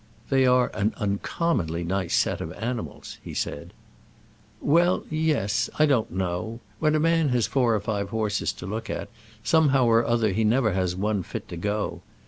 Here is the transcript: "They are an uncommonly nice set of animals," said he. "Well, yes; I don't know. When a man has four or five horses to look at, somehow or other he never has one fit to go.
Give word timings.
"They 0.31 0.47
are 0.47 0.71
an 0.73 0.95
uncommonly 0.97 1.83
nice 1.83 2.15
set 2.15 2.41
of 2.41 2.51
animals," 2.53 3.19
said 3.35 3.67
he. 3.67 3.73
"Well, 4.65 5.03
yes; 5.11 5.69
I 5.77 5.85
don't 5.85 6.09
know. 6.11 6.59
When 6.79 6.95
a 6.95 6.99
man 6.99 7.29
has 7.29 7.45
four 7.45 7.75
or 7.75 7.79
five 7.79 8.09
horses 8.09 8.51
to 8.53 8.65
look 8.65 8.89
at, 8.89 9.09
somehow 9.43 9.85
or 9.85 10.03
other 10.03 10.31
he 10.31 10.43
never 10.43 10.71
has 10.73 10.95
one 10.95 11.21
fit 11.21 11.47
to 11.49 11.55
go. 11.55 12.01